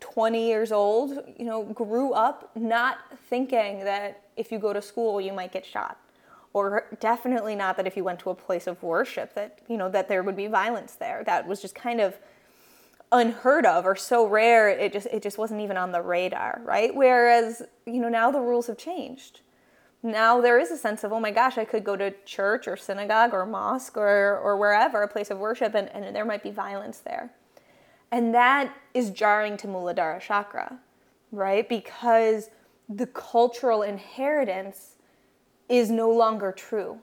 20 0.00 0.46
years 0.46 0.72
old, 0.72 1.22
you 1.38 1.44
know, 1.44 1.62
grew 1.62 2.12
up 2.12 2.50
not 2.56 2.98
thinking 3.28 3.84
that 3.84 4.22
if 4.36 4.50
you 4.50 4.58
go 4.58 4.72
to 4.72 4.82
school 4.82 5.20
you 5.20 5.32
might 5.32 5.52
get 5.52 5.64
shot. 5.64 5.98
Or 6.52 6.86
definitely 7.00 7.56
not 7.56 7.76
that 7.76 7.86
if 7.86 7.96
you 7.96 8.04
went 8.04 8.20
to 8.20 8.30
a 8.30 8.34
place 8.34 8.66
of 8.66 8.82
worship 8.82 9.34
that 9.34 9.58
you 9.68 9.76
know 9.76 9.88
that 9.88 10.08
there 10.08 10.22
would 10.22 10.36
be 10.36 10.46
violence 10.46 10.94
there. 10.94 11.22
That 11.24 11.46
was 11.46 11.60
just 11.60 11.74
kind 11.74 12.00
of 12.00 12.16
unheard 13.12 13.64
of 13.64 13.86
or 13.86 13.94
so 13.94 14.26
rare 14.26 14.68
it 14.68 14.92
just 14.92 15.06
it 15.12 15.22
just 15.22 15.38
wasn't 15.38 15.60
even 15.60 15.76
on 15.76 15.92
the 15.92 16.02
radar 16.02 16.60
right? 16.64 16.94
Whereas 16.94 17.62
you 17.86 18.00
know 18.00 18.08
now 18.08 18.30
the 18.30 18.40
rules 18.40 18.66
have 18.66 18.78
changed 18.78 19.40
now 20.04 20.40
there 20.40 20.60
is 20.60 20.70
a 20.70 20.76
sense 20.76 21.02
of 21.02 21.12
oh 21.12 21.18
my 21.18 21.32
gosh 21.32 21.58
i 21.58 21.64
could 21.64 21.82
go 21.82 21.96
to 21.96 22.12
church 22.24 22.68
or 22.68 22.76
synagogue 22.76 23.32
or 23.32 23.44
mosque 23.44 23.96
or 23.96 24.38
or 24.38 24.56
wherever 24.56 25.02
a 25.02 25.08
place 25.08 25.30
of 25.30 25.38
worship 25.38 25.74
and, 25.74 25.88
and 25.88 26.14
there 26.14 26.24
might 26.24 26.42
be 26.42 26.50
violence 26.50 26.98
there. 26.98 27.32
And 28.12 28.32
that 28.32 28.72
is 28.92 29.10
jarring 29.10 29.56
to 29.56 29.66
muladhara 29.66 30.20
chakra 30.20 30.78
right? 31.34 31.68
Because 31.68 32.50
the 32.88 33.06
cultural 33.06 33.82
inheritance 33.82 34.96
is 35.68 35.90
no 35.90 36.10
longer 36.10 36.52
true. 36.52 36.98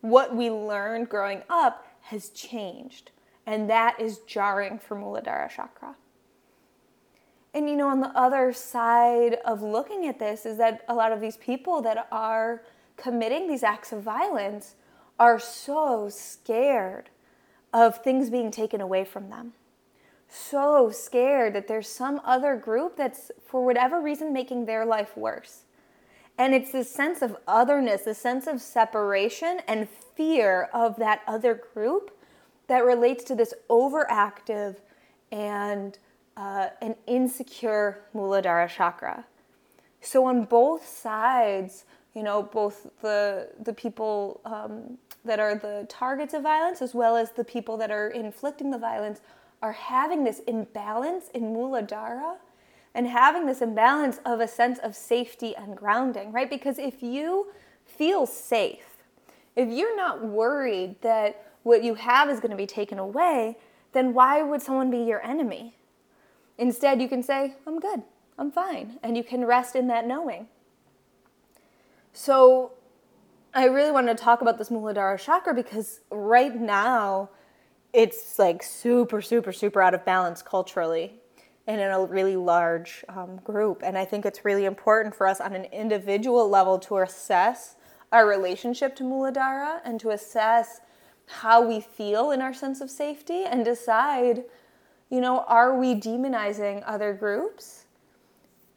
What 0.00 0.34
we 0.34 0.50
learned 0.50 1.08
growing 1.08 1.42
up 1.48 1.86
has 2.02 2.30
changed 2.30 3.10
and 3.46 3.68
that 3.70 3.98
is 3.98 4.18
jarring 4.26 4.78
for 4.78 4.96
Muladhara 4.96 5.50
chakra. 5.50 5.96
And 7.52 7.68
you 7.68 7.76
know, 7.76 7.88
on 7.88 8.00
the 8.00 8.16
other 8.16 8.52
side 8.52 9.38
of 9.44 9.62
looking 9.62 10.06
at 10.06 10.18
this 10.18 10.46
is 10.46 10.58
that 10.58 10.84
a 10.88 10.94
lot 10.94 11.12
of 11.12 11.20
these 11.20 11.36
people 11.36 11.82
that 11.82 12.06
are 12.12 12.62
committing 12.96 13.48
these 13.48 13.62
acts 13.62 13.92
of 13.92 14.02
violence 14.02 14.76
are 15.18 15.38
so 15.38 16.08
scared 16.08 17.10
of 17.72 18.02
things 18.02 18.30
being 18.30 18.50
taken 18.50 18.80
away 18.80 19.04
from 19.04 19.30
them. 19.30 19.52
So 20.28 20.90
scared 20.90 21.54
that 21.54 21.66
there's 21.66 21.88
some 21.88 22.20
other 22.24 22.54
group 22.54 22.96
that's, 22.96 23.32
for 23.44 23.64
whatever 23.64 24.00
reason, 24.00 24.32
making 24.32 24.66
their 24.66 24.86
life 24.86 25.16
worse. 25.16 25.64
And 26.38 26.54
it's 26.54 26.72
this 26.72 26.90
sense 26.90 27.20
of 27.20 27.36
otherness, 27.48 28.02
this 28.02 28.18
sense 28.18 28.46
of 28.46 28.60
separation 28.60 29.60
and 29.66 29.88
fear 29.88 30.68
of 30.72 30.96
that 30.96 31.22
other 31.26 31.60
group 31.74 32.16
that 32.68 32.84
relates 32.84 33.24
to 33.24 33.34
this 33.34 33.52
overactive 33.68 34.76
and 35.32 35.98
uh, 36.40 36.70
an 36.80 36.96
insecure 37.06 38.00
Muladhara 38.14 38.66
chakra. 38.66 39.26
So 40.00 40.24
on 40.24 40.44
both 40.44 40.88
sides, 40.88 41.84
you 42.14 42.22
know, 42.22 42.42
both 42.42 42.86
the 43.02 43.50
the 43.62 43.74
people 43.74 44.40
um, 44.46 44.96
that 45.22 45.38
are 45.38 45.54
the 45.54 45.86
targets 45.90 46.32
of 46.32 46.42
violence 46.42 46.80
as 46.80 46.94
well 46.94 47.14
as 47.16 47.32
the 47.32 47.44
people 47.44 47.76
that 47.76 47.90
are 47.90 48.08
inflicting 48.08 48.70
the 48.70 48.78
violence 48.78 49.20
are 49.60 49.72
having 49.72 50.24
this 50.24 50.40
imbalance 50.46 51.26
in 51.34 51.42
Muladhara 51.54 52.36
and 52.94 53.06
having 53.06 53.44
this 53.44 53.60
imbalance 53.60 54.18
of 54.24 54.40
a 54.40 54.48
sense 54.48 54.78
of 54.78 54.96
safety 54.96 55.54
and 55.54 55.76
grounding, 55.76 56.32
right? 56.32 56.48
Because 56.48 56.78
if 56.78 57.02
you 57.02 57.48
feel 57.84 58.24
safe, 58.24 59.04
if 59.56 59.68
you're 59.68 59.96
not 59.96 60.24
worried 60.24 60.96
that 61.02 61.44
what 61.64 61.84
you 61.84 61.94
have 61.96 62.30
is 62.30 62.40
going 62.40 62.50
to 62.50 62.56
be 62.56 62.66
taken 62.66 62.98
away, 62.98 63.58
then 63.92 64.14
why 64.14 64.42
would 64.42 64.62
someone 64.62 64.90
be 64.90 65.02
your 65.02 65.22
enemy? 65.22 65.74
Instead, 66.60 67.00
you 67.00 67.08
can 67.08 67.22
say, 67.22 67.54
I'm 67.66 67.80
good, 67.80 68.02
I'm 68.38 68.52
fine, 68.52 68.98
and 69.02 69.16
you 69.16 69.24
can 69.24 69.44
rest 69.46 69.74
in 69.74 69.88
that 69.88 70.06
knowing. 70.06 70.46
So, 72.12 72.72
I 73.54 73.64
really 73.64 73.90
wanted 73.90 74.16
to 74.16 74.22
talk 74.22 74.42
about 74.42 74.58
this 74.58 74.68
Muladhara 74.68 75.18
chakra 75.18 75.54
because 75.54 76.00
right 76.10 76.54
now 76.54 77.30
it's 77.92 78.38
like 78.38 78.62
super, 78.62 79.20
super, 79.20 79.52
super 79.52 79.82
out 79.82 79.94
of 79.94 80.04
balance 80.04 80.42
culturally 80.42 81.14
and 81.66 81.80
in 81.80 81.90
a 81.90 82.04
really 82.04 82.36
large 82.36 83.04
um, 83.08 83.36
group. 83.42 83.82
And 83.82 83.98
I 83.98 84.04
think 84.04 84.24
it's 84.24 84.44
really 84.44 84.66
important 84.66 85.14
for 85.14 85.26
us 85.26 85.40
on 85.40 85.54
an 85.54 85.64
individual 85.66 86.48
level 86.48 86.78
to 86.80 86.98
assess 86.98 87.76
our 88.12 88.28
relationship 88.28 88.94
to 88.96 89.02
Muladhara 89.02 89.80
and 89.84 89.98
to 90.00 90.10
assess 90.10 90.80
how 91.26 91.66
we 91.66 91.80
feel 91.80 92.30
in 92.30 92.42
our 92.42 92.54
sense 92.54 92.80
of 92.80 92.90
safety 92.90 93.44
and 93.44 93.64
decide, 93.64 94.44
you 95.10 95.20
know, 95.20 95.40
are 95.48 95.76
we 95.76 95.94
demonizing 95.94 96.82
other 96.86 97.12
groups? 97.12 97.86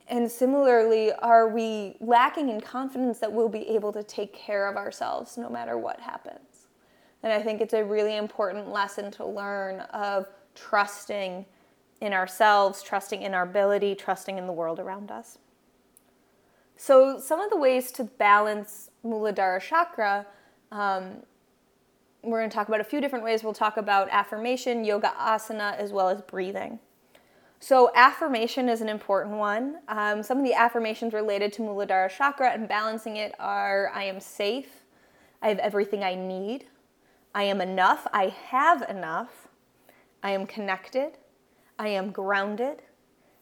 And 0.08 0.30
similarly, 0.30 1.14
are 1.14 1.48
we 1.48 1.96
lacking 2.02 2.50
in 2.50 2.60
confidence 2.60 3.20
that 3.20 3.32
we'll 3.32 3.50
be 3.50 3.68
able 3.70 3.94
to 3.94 4.04
take 4.04 4.34
care 4.34 4.68
of 4.68 4.76
ourselves 4.76 5.38
no 5.38 5.50
matter 5.50 5.78
what 5.78 6.00
happens? 6.00 6.68
And 7.22 7.32
I 7.32 7.42
think 7.42 7.62
it's 7.62 7.74
a 7.74 7.84
really 7.84 8.18
important 8.18 8.70
lesson 8.70 9.12
to 9.12 9.26
learn 9.26 9.80
of 9.92 10.28
trusting 10.56 11.46
in 12.02 12.14
ourselves, 12.14 12.84
trusting 12.84 13.22
in 13.22 13.34
our 13.34 13.44
ability, 13.44 13.96
trusting 13.96 14.38
in 14.38 14.46
the 14.46 14.52
world 14.52 14.80
around 14.80 15.10
us. 15.10 15.38
So, 16.76 17.20
some 17.20 17.40
of 17.40 17.50
the 17.50 17.56
ways 17.56 17.92
to 17.94 18.04
balance 18.04 18.90
Muladhara 19.06 19.62
chakra, 19.62 20.26
um, 20.72 21.24
we're 22.24 22.40
going 22.40 22.50
to 22.50 22.56
talk 22.56 22.70
about 22.70 22.80
a 22.80 22.86
few 22.86 23.02
different 23.02 23.24
ways. 23.24 23.44
We'll 23.44 23.54
talk 23.54 23.78
about 23.78 24.08
affirmation, 24.10 24.86
yoga 24.86 25.14
asana, 25.20 25.78
as 25.78 25.92
well 25.92 26.10
as 26.10 26.22
breathing. 26.22 26.80
So, 27.60 27.92
affirmation 27.96 28.68
is 28.68 28.82
an 28.82 28.90
important 28.90 29.38
one. 29.38 29.78
Um, 29.88 30.24
some 30.24 30.38
of 30.38 30.44
the 30.44 30.54
affirmations 30.54 31.14
related 31.14 31.54
to 31.54 31.62
Muladhara 31.62 32.10
chakra 32.10 32.52
and 32.52 32.68
balancing 32.68 33.18
it 33.18 33.34
are 33.40 33.92
I 33.94 34.04
am 34.04 34.20
safe, 34.20 34.84
I 35.42 35.50
have 35.50 35.60
everything 35.60 36.04
I 36.04 36.16
need, 36.16 36.66
I 37.36 37.44
am 37.44 37.62
enough, 37.62 38.08
I 38.14 38.34
have 38.48 38.84
enough, 38.90 39.48
I 40.22 40.32
am 40.32 40.46
connected, 40.46 41.18
I 41.80 41.90
am 41.90 42.12
grounded, 42.12 42.82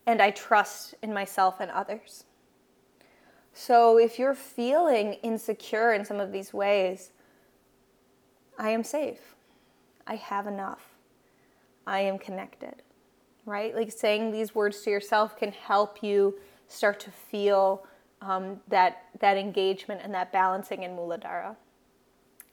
and 0.06 0.22
I 0.22 0.32
trust 0.32 0.96
in 1.02 1.14
myself 1.14 1.60
and 1.60 1.72
others. 1.72 2.26
So 3.54 3.98
if 3.98 4.18
you're 4.18 4.36
feeling 4.36 5.14
insecure 5.24 5.94
in 5.94 6.06
some 6.06 6.20
of 6.20 6.32
these 6.32 6.54
ways, 6.54 7.12
I 8.62 8.70
am 8.70 8.84
safe. 8.84 9.36
I 10.06 10.16
have 10.16 10.46
enough. 10.46 10.86
I 11.88 12.02
am 12.02 12.20
connected. 12.20 12.84
Right? 13.46 13.76
Like 13.76 13.92
saying 13.92 14.32
these 14.32 14.54
words 14.54 14.82
to 14.84 14.92
yourself 14.92 15.36
can 15.36 15.52
help 15.52 16.04
you 16.04 16.36
start 16.68 17.00
to 17.02 17.12
feel 17.12 17.84
um, 18.22 18.62
that 18.68 19.06
that 19.20 19.36
engagement 19.36 20.02
and 20.04 20.14
that 20.14 20.32
balancing 20.32 20.84
in 20.84 20.92
Muladhara. 20.92 21.56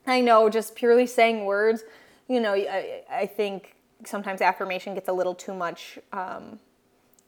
I 0.07 0.23
know 0.23 0.49
just 0.49 0.75
purely 0.75 1.07
saying 1.07 1.45
words, 1.45 1.85
you 2.27 2.41
know, 2.41 2.55
I, 2.55 3.03
I 3.11 3.27
think 3.27 3.77
sometimes 4.07 4.41
affirmation 4.41 4.95
gets 4.95 5.11
a 5.11 5.13
little 5.13 5.35
too 5.35 5.53
much 5.53 5.99
um, 6.15 6.59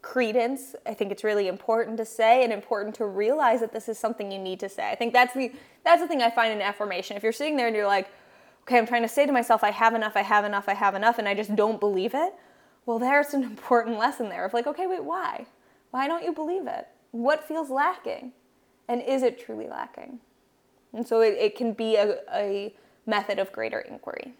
credence. 0.01 0.75
I 0.87 0.95
think 0.95 1.11
it's 1.11 1.23
really 1.23 1.47
important 1.47 1.97
to 1.97 2.05
say 2.05 2.43
and 2.43 2.51
important 2.51 2.95
to 2.95 3.05
realize 3.05 3.59
that 3.59 3.73
this 3.73 3.87
is 3.87 3.99
something 3.99 4.31
you 4.31 4.39
need 4.39 4.59
to 4.61 4.69
say. 4.69 4.89
I 4.89 4.95
think 4.95 5.13
that's 5.13 5.35
the 5.35 5.51
that's 5.85 6.01
the 6.01 6.07
thing 6.07 6.23
I 6.23 6.31
find 6.31 6.51
in 6.51 6.63
affirmation. 6.63 7.15
If 7.15 7.21
you're 7.21 7.31
sitting 7.31 7.57
there 7.57 7.67
and 7.67 7.75
you're 7.75 7.85
like, 7.85 8.09
okay, 8.71 8.77
I'm 8.77 8.87
trying 8.87 9.01
to 9.01 9.09
say 9.09 9.25
to 9.25 9.33
myself, 9.33 9.65
I 9.65 9.71
have 9.71 9.93
enough, 9.95 10.15
I 10.15 10.21
have 10.21 10.45
enough, 10.45 10.69
I 10.69 10.73
have 10.75 10.95
enough, 10.95 11.19
and 11.19 11.27
I 11.27 11.33
just 11.33 11.53
don't 11.57 11.77
believe 11.77 12.13
it. 12.13 12.33
Well, 12.85 12.99
there's 12.99 13.33
an 13.33 13.43
important 13.51 13.99
lesson 13.99 14.29
there 14.29 14.45
of 14.45 14.53
like, 14.53 14.65
okay, 14.65 14.87
wait, 14.87 15.03
why? 15.03 15.45
Why 15.91 16.07
don't 16.07 16.23
you 16.23 16.31
believe 16.31 16.67
it? 16.67 16.87
What 17.11 17.45
feels 17.45 17.69
lacking? 17.69 18.31
And 18.87 19.01
is 19.01 19.23
it 19.23 19.43
truly 19.43 19.67
lacking? 19.67 20.19
And 20.93 21.05
so 21.05 21.19
it, 21.19 21.37
it 21.37 21.57
can 21.57 21.73
be 21.73 21.97
a, 21.97 22.19
a 22.33 22.73
method 23.05 23.39
of 23.39 23.51
greater 23.51 23.79
inquiry. 23.79 24.33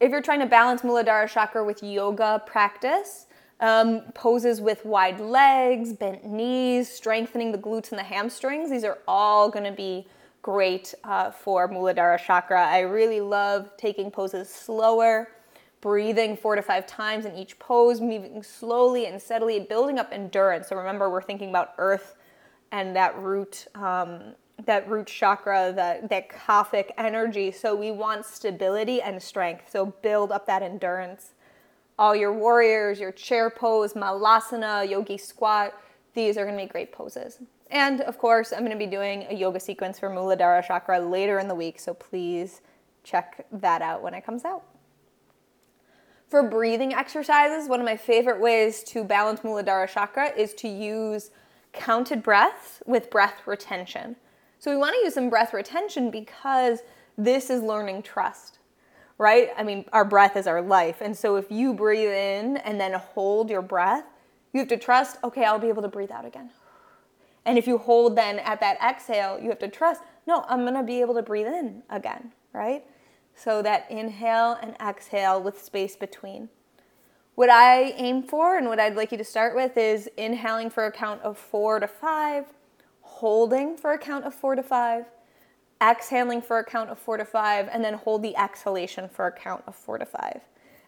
If 0.00 0.10
you're 0.10 0.22
trying 0.22 0.40
to 0.40 0.46
balance 0.46 0.80
Muladhara 0.80 1.28
chakra 1.28 1.64
with 1.64 1.82
yoga 1.82 2.42
practice, 2.46 3.26
um, 3.60 4.02
poses 4.14 4.60
with 4.60 4.86
wide 4.86 5.20
legs, 5.20 5.92
bent 5.92 6.24
knees, 6.24 6.90
strengthening 6.90 7.52
the 7.52 7.58
glutes 7.58 7.90
and 7.90 7.98
the 7.98 8.04
hamstrings, 8.04 8.70
these 8.70 8.84
are 8.84 8.98
all 9.06 9.50
going 9.50 9.64
to 9.64 9.72
be 9.72 10.06
great 10.46 10.94
uh, 11.02 11.28
for 11.28 11.68
Muladhara 11.68 12.20
chakra. 12.24 12.64
I 12.64 12.82
really 12.82 13.20
love 13.20 13.76
taking 13.76 14.12
poses 14.12 14.48
slower, 14.48 15.26
breathing 15.80 16.36
four 16.36 16.54
to 16.54 16.62
five 16.62 16.86
times 16.86 17.24
in 17.24 17.34
each 17.34 17.58
pose, 17.58 18.00
moving 18.00 18.44
slowly 18.44 19.06
and 19.06 19.20
steadily, 19.20 19.58
building 19.58 19.98
up 19.98 20.10
endurance. 20.12 20.68
So 20.68 20.76
remember, 20.76 21.10
we're 21.10 21.20
thinking 21.20 21.48
about 21.48 21.74
earth 21.78 22.14
and 22.70 22.94
that 22.94 23.18
root 23.18 23.66
um, 23.74 24.36
that 24.66 24.88
root 24.88 25.08
chakra, 25.08 25.72
that, 25.74 26.08
that 26.10 26.28
kaphic 26.28 26.90
energy. 26.96 27.50
So 27.50 27.74
we 27.74 27.90
want 27.90 28.24
stability 28.24 29.02
and 29.02 29.20
strength. 29.20 29.64
So 29.68 29.86
build 30.00 30.30
up 30.30 30.46
that 30.46 30.62
endurance. 30.62 31.32
All 31.98 32.14
your 32.14 32.32
warriors, 32.32 33.00
your 33.00 33.12
chair 33.12 33.50
pose, 33.50 33.94
malasana, 33.94 34.88
yogi 34.88 35.18
squat, 35.18 35.74
these 36.14 36.38
are 36.38 36.48
to 36.48 36.56
be 36.56 36.66
great 36.66 36.92
poses. 36.92 37.40
And 37.70 38.00
of 38.02 38.18
course, 38.18 38.52
I'm 38.52 38.60
going 38.60 38.70
to 38.70 38.76
be 38.76 38.86
doing 38.86 39.26
a 39.28 39.34
yoga 39.34 39.58
sequence 39.58 39.98
for 39.98 40.08
Muladhara 40.08 40.64
chakra 40.64 41.00
later 41.00 41.38
in 41.38 41.48
the 41.48 41.54
week, 41.54 41.80
so 41.80 41.94
please 41.94 42.60
check 43.02 43.46
that 43.50 43.82
out 43.82 44.02
when 44.02 44.14
it 44.14 44.24
comes 44.24 44.44
out. 44.44 44.64
For 46.28 46.42
breathing 46.42 46.92
exercises, 46.92 47.68
one 47.68 47.80
of 47.80 47.86
my 47.86 47.96
favorite 47.96 48.40
ways 48.40 48.82
to 48.84 49.04
balance 49.04 49.40
Muladhara 49.40 49.88
chakra 49.88 50.32
is 50.36 50.54
to 50.54 50.68
use 50.68 51.30
counted 51.72 52.22
breaths 52.22 52.82
with 52.86 53.10
breath 53.10 53.46
retention. 53.46 54.16
So 54.58 54.70
we 54.70 54.76
want 54.76 54.94
to 54.94 55.04
use 55.04 55.14
some 55.14 55.30
breath 55.30 55.52
retention 55.52 56.10
because 56.10 56.80
this 57.16 57.50
is 57.50 57.62
learning 57.62 58.02
trust, 58.02 58.58
right? 59.18 59.50
I 59.56 59.62
mean, 59.62 59.84
our 59.92 60.04
breath 60.04 60.36
is 60.36 60.46
our 60.46 60.62
life. 60.62 61.00
And 61.00 61.16
so 61.16 61.36
if 61.36 61.50
you 61.50 61.74
breathe 61.74 62.10
in 62.10 62.56
and 62.58 62.80
then 62.80 62.94
hold 62.94 63.50
your 63.50 63.62
breath, 63.62 64.04
you 64.52 64.60
have 64.60 64.68
to 64.68 64.76
trust, 64.76 65.18
okay, 65.22 65.44
I'll 65.44 65.58
be 65.58 65.68
able 65.68 65.82
to 65.82 65.88
breathe 65.88 66.10
out 66.10 66.24
again. 66.24 66.50
And 67.46 67.56
if 67.56 67.68
you 67.68 67.78
hold 67.78 68.16
then 68.16 68.40
at 68.40 68.60
that 68.60 68.76
exhale, 68.82 69.38
you 69.40 69.48
have 69.50 69.60
to 69.60 69.68
trust, 69.68 70.02
no, 70.26 70.44
I'm 70.48 70.62
going 70.62 70.74
to 70.74 70.82
be 70.82 71.00
able 71.00 71.14
to 71.14 71.22
breathe 71.22 71.46
in 71.46 71.84
again, 71.88 72.32
right? 72.52 72.84
So 73.36 73.62
that 73.62 73.88
inhale 73.88 74.58
and 74.60 74.74
exhale 74.80 75.40
with 75.40 75.62
space 75.62 75.94
between. 75.94 76.48
What 77.36 77.48
I 77.48 77.92
aim 77.92 78.24
for 78.24 78.56
and 78.56 78.66
what 78.66 78.80
I'd 78.80 78.96
like 78.96 79.12
you 79.12 79.18
to 79.18 79.24
start 79.24 79.54
with 79.54 79.76
is 79.76 80.10
inhaling 80.16 80.70
for 80.70 80.86
a 80.86 80.90
count 80.90 81.22
of 81.22 81.38
four 81.38 81.78
to 81.78 81.86
five, 81.86 82.46
holding 83.02 83.76
for 83.76 83.92
a 83.92 83.98
count 83.98 84.24
of 84.24 84.34
four 84.34 84.56
to 84.56 84.62
five, 84.62 85.04
exhaling 85.80 86.42
for 86.42 86.58
a 86.58 86.64
count 86.64 86.90
of 86.90 86.98
four 86.98 87.16
to 87.16 87.24
five, 87.24 87.68
and 87.70 87.84
then 87.84 87.94
hold 87.94 88.22
the 88.22 88.36
exhalation 88.36 89.08
for 89.08 89.26
a 89.26 89.32
count 89.32 89.62
of 89.68 89.76
four 89.76 89.98
to 89.98 90.06
five. 90.06 90.40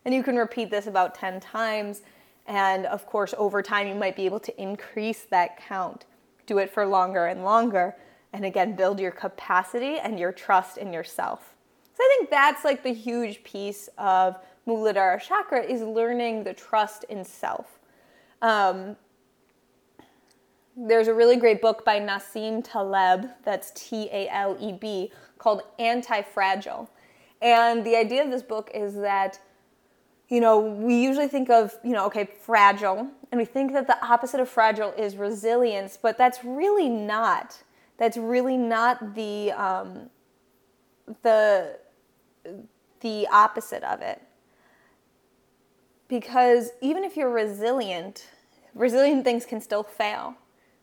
And 0.05 0.13
you 0.13 0.25
can 0.25 0.37
repeat 0.37 0.71
this 0.71 0.89
about 0.89 1.15
10 1.15 1.39
times. 1.39 2.03
And 2.47 2.87
of 2.87 3.07
course, 3.07 3.35
over 3.37 3.63
time, 3.63 3.87
you 3.87 3.95
might 3.95 4.17
be 4.17 4.25
able 4.25 4.41
to 4.41 4.61
increase 4.61 5.27
that 5.31 5.59
count. 5.59 6.07
Do 6.49 6.59
it 6.59 6.73
for 6.73 6.85
longer 6.85 7.27
and 7.27 7.45
longer. 7.45 7.95
And 8.33 8.45
again, 8.45 8.75
build 8.75 8.99
your 8.99 9.13
capacity 9.13 9.99
and 9.99 10.19
your 10.19 10.33
trust 10.33 10.79
in 10.79 10.93
yourself. 10.93 11.55
So 11.95 12.03
I 12.03 12.17
think 12.17 12.31
that's 12.31 12.65
like 12.65 12.83
the 12.83 12.93
huge 12.93 13.45
piece 13.45 13.89
of 13.99 14.39
Muladhara 14.67 15.21
Chakra 15.21 15.63
is 15.63 15.83
learning 15.83 16.45
the 16.45 16.55
trust 16.55 17.05
in 17.05 17.25
self. 17.25 17.79
Um, 18.43 18.97
there's 20.77 21.09
a 21.09 21.15
really 21.15 21.37
great 21.37 21.61
book 21.61 21.85
by 21.85 21.99
Nassim 21.99 22.63
Taleb, 22.63 23.31
that's 23.45 23.73
T 23.75 24.09
A 24.13 24.29
L 24.29 24.57
E 24.61 24.73
B, 24.73 25.11
called 25.39 25.63
Anti 25.79 26.23
Fragile. 26.23 26.89
And 27.43 27.85
the 27.85 27.97
idea 27.97 28.25
of 28.25 28.31
this 28.31 28.43
book 28.43 28.71
is 28.75 28.95
that, 28.95 29.39
you 30.29 30.41
know, 30.41 30.61
we 30.61 31.03
usually 31.03 31.29
think 31.29 31.49
of, 31.51 31.75
you 31.83 31.93
know, 31.93 32.07
okay, 32.07 32.25
fragile, 32.25 33.09
and 33.31 33.39
we 33.39 33.45
think 33.45 33.73
that 33.73 33.87
the 33.87 34.05
opposite 34.05 34.41
of 34.41 34.49
fragile 34.49 34.93
is 34.93 35.17
resilience, 35.17 35.99
but 36.01 36.19
that's 36.19 36.45
really 36.45 36.89
not. 36.89 37.63
That's 37.97 38.17
really 38.17 38.57
not 38.57 39.15
the 39.15 39.53
um, 39.53 40.11
the 41.23 41.79
the 43.01 43.27
opposite 43.29 43.83
of 43.85 44.03
it. 44.03 44.23
Because 46.09 46.71
even 46.81 47.05
if 47.05 47.17
you're 47.17 47.31
resilient, 47.31 48.27
resilient 48.75 49.25
things 49.25 49.45
can 49.45 49.61
still 49.61 49.83
fail 49.83 50.37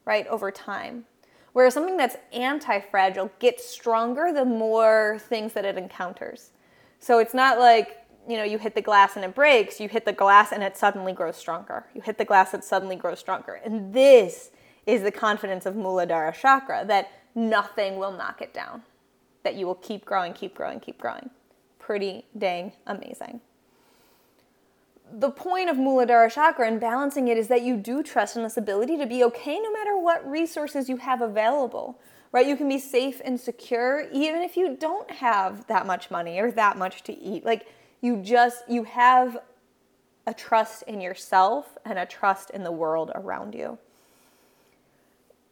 right, 0.06 0.26
over 0.28 0.52
time. 0.52 1.06
Whereas 1.54 1.74
something 1.74 1.98
that's 1.98 2.18
anti 2.32 2.80
fragile 2.80 3.32
gets 3.40 3.68
stronger 3.68 4.32
the 4.34 4.46
more 4.46 5.18
things 5.28 5.54
that 5.54 5.66
it 5.66 5.78
encounters. 5.78 6.52
So 7.00 7.20
it's 7.20 7.34
not 7.34 7.60
like, 7.60 8.05
you 8.28 8.38
know, 8.38 8.44
you 8.44 8.58
hit 8.58 8.76
the 8.76 8.82
glass 8.82 9.16
and 9.16 9.26
it 9.26 9.36
breaks, 9.36 9.80
you 9.80 9.90
hit 9.90 10.06
the 10.06 10.14
glass 10.14 10.52
and 10.52 10.64
it 10.64 10.78
suddenly 10.78 11.14
grows 11.14 11.36
stronger. 11.36 11.86
You 11.94 12.02
hit 12.02 12.18
the 12.18 12.26
glass, 12.26 12.54
it 12.54 12.64
suddenly 12.64 12.96
grows 12.96 13.20
stronger. 13.20 13.60
And 13.64 13.94
this 13.94 14.52
is 14.86 15.02
the 15.02 15.12
confidence 15.12 15.66
of 15.66 15.76
Muladhara 15.76 16.34
chakra 16.34 16.86
that 16.88 17.12
nothing 17.34 17.98
will 17.98 18.12
knock 18.12 18.42
it 18.42 18.54
down, 18.54 18.84
that 19.44 19.56
you 19.56 19.66
will 19.66 19.76
keep 19.76 20.06
growing, 20.06 20.34
keep 20.34 20.56
growing, 20.56 20.80
keep 20.80 20.98
growing. 20.98 21.30
Pretty 21.80 22.26
dang 22.38 22.74
amazing 22.88 23.42
the 25.12 25.30
point 25.30 25.70
of 25.70 25.78
Muladhara 25.78 26.32
chakra 26.32 26.68
and 26.68 26.80
balancing 26.80 27.28
it 27.28 27.38
is 27.38 27.48
that 27.48 27.62
you 27.62 27.78
do 27.78 28.04
trust 28.04 28.36
in 28.36 28.44
this 28.44 28.58
ability 28.58 28.98
to 28.98 29.06
be 29.06 29.24
okay 29.24 29.60
no 29.60 29.72
matter 29.72 29.98
what 29.98 30.30
resources 30.30 30.90
you 30.90 30.98
have 30.98 31.22
available, 31.22 32.00
right? 32.32 32.48
You 32.48 32.56
can 32.56 32.68
be 32.68 32.80
safe 32.80 33.22
and 33.24 33.40
secure 33.40 34.08
even 34.12 34.42
if 34.42 34.58
you 34.58 34.76
don't 34.76 35.10
have 35.12 35.68
that 35.68 35.86
much 35.86 36.10
money 36.10 36.40
or 36.40 36.52
that 36.52 36.78
much 36.78 37.04
to 37.04 37.18
eat. 37.18 37.46
Like 37.46 37.68
you 38.06 38.18
just, 38.18 38.64
you 38.70 38.84
have 38.84 39.40
a 40.28 40.34
trust 40.34 40.84
in 40.84 41.02
yourself 41.02 41.76
and 41.86 41.98
a 41.98 42.06
trust 42.06 42.52
in 42.52 42.64
the 42.64 42.72
world 42.72 43.12
around 43.16 43.56
you. 43.56 43.80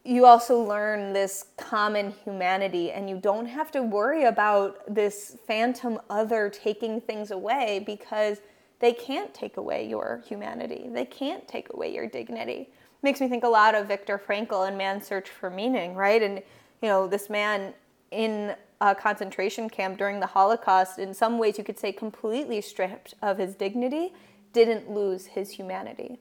You 0.06 0.26
also 0.26 0.62
learn 0.62 1.14
this 1.14 1.46
common 1.58 2.14
humanity, 2.24 2.92
and 2.92 3.10
you 3.10 3.18
don't 3.18 3.48
have 3.48 3.72
to 3.72 3.82
worry 3.82 4.26
about 4.26 4.94
this 4.94 5.36
phantom 5.48 6.00
other 6.12 6.48
taking 6.50 7.02
things 7.02 7.32
away 7.32 7.82
because 7.86 8.38
they 8.80 8.94
can't 8.94 9.34
take 9.34 9.58
away 9.58 9.88
your 9.88 10.22
humanity. 10.28 10.90
They 10.92 11.06
can't 11.06 11.48
take 11.48 11.74
away 11.74 11.92
your 11.92 12.06
dignity. 12.06 12.70
Makes 13.02 13.20
me 13.20 13.30
think 13.30 13.44
a 13.44 13.50
lot 13.50 13.74
of 13.74 13.88
Viktor 13.88 14.20
Frankl 14.20 14.68
and 14.68 14.78
Man's 14.78 15.08
Search 15.08 15.30
for 15.30 15.50
Meaning, 15.50 15.96
right? 15.96 16.22
And 16.22 16.44
you 16.82 16.90
know, 16.90 17.08
this 17.08 17.32
man 17.32 17.74
in 18.12 18.56
a 18.84 18.94
concentration 18.94 19.70
camp 19.70 19.98
during 19.98 20.20
the 20.20 20.28
Holocaust, 20.28 21.00
in 21.00 21.14
some 21.14 21.38
ways 21.38 21.58
you 21.58 21.64
could 21.64 21.80
say 21.80 21.94
completely 21.94 22.60
stripped 22.60 23.14
of 23.22 23.38
his 23.38 23.56
dignity, 23.56 24.14
didn't 24.52 24.92
lose 24.92 25.28
his 25.28 25.52
humanity. 25.52 26.20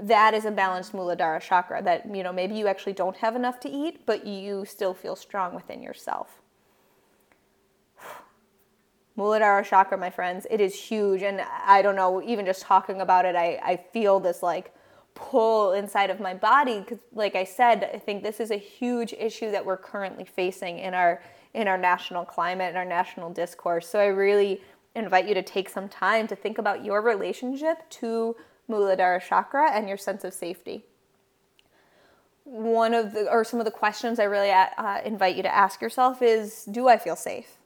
That 0.00 0.34
is 0.34 0.44
a 0.44 0.50
balanced 0.50 0.92
Muladhara 0.94 1.40
chakra 1.40 1.80
that, 1.82 2.12
you 2.12 2.24
know, 2.24 2.32
maybe 2.32 2.56
you 2.56 2.66
actually 2.66 2.94
don't 2.94 3.16
have 3.18 3.36
enough 3.36 3.60
to 3.60 3.70
eat, 3.70 4.04
but 4.04 4.26
you 4.26 4.64
still 4.64 4.94
feel 4.94 5.14
strong 5.14 5.54
within 5.54 5.80
yourself. 5.80 6.40
Muladhara 9.16 9.64
chakra, 9.64 9.96
my 9.96 10.10
friends, 10.10 10.44
it 10.50 10.60
is 10.60 10.74
huge. 10.74 11.22
And 11.22 11.40
I 11.64 11.82
don't 11.82 11.94
know, 11.94 12.20
even 12.20 12.44
just 12.46 12.62
talking 12.62 13.00
about 13.00 13.26
it, 13.26 13.36
I, 13.36 13.60
I 13.62 13.76
feel 13.92 14.18
this 14.18 14.42
like 14.42 14.74
pull 15.14 15.72
inside 15.72 16.10
of 16.10 16.20
my 16.20 16.32
body 16.32 16.80
because 16.80 16.98
like 17.12 17.34
i 17.34 17.44
said 17.44 17.90
i 17.92 17.98
think 17.98 18.22
this 18.22 18.40
is 18.40 18.50
a 18.50 18.56
huge 18.56 19.12
issue 19.12 19.50
that 19.50 19.62
we're 19.62 19.76
currently 19.76 20.24
facing 20.24 20.78
in 20.78 20.94
our 20.94 21.22
in 21.54 21.68
our 21.68 21.78
national 21.78 22.24
climate 22.24 22.68
and 22.68 22.76
our 22.76 22.84
national 22.84 23.30
discourse. 23.30 23.88
So 23.88 23.98
i 23.98 24.06
really 24.06 24.62
invite 24.94 25.26
you 25.26 25.34
to 25.34 25.42
take 25.42 25.68
some 25.68 25.88
time 25.88 26.26
to 26.28 26.36
think 26.36 26.58
about 26.58 26.84
your 26.84 27.00
relationship 27.02 27.88
to 27.88 28.36
muladhara 28.68 29.20
chakra 29.20 29.70
and 29.72 29.88
your 29.88 29.96
sense 29.96 30.24
of 30.24 30.34
safety. 30.34 30.84
One 32.44 32.92
of 32.94 33.12
the 33.12 33.30
or 33.30 33.44
some 33.44 33.60
of 33.60 33.64
the 33.64 33.70
questions 33.70 34.18
i 34.18 34.24
really 34.24 34.50
uh, 34.50 35.00
invite 35.04 35.36
you 35.36 35.42
to 35.42 35.54
ask 35.54 35.80
yourself 35.80 36.22
is 36.22 36.64
do 36.64 36.88
i 36.88 36.98
feel 36.98 37.16
safe? 37.16 37.58